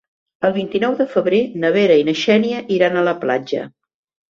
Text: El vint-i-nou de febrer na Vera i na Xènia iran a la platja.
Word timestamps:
El 0.47 0.53
vint-i-nou 0.53 0.95
de 1.01 1.07
febrer 1.11 1.41
na 1.65 1.71
Vera 1.77 1.99
i 2.03 2.07
na 2.09 2.17
Xènia 2.23 2.65
iran 2.79 2.99
a 2.99 3.07
la 3.13 3.17
platja. 3.27 3.71